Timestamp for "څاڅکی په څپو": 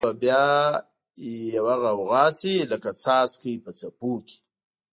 3.01-4.11